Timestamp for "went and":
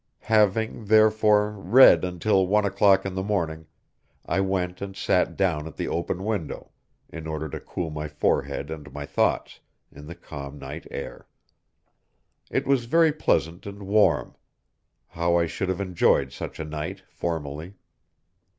4.39-4.95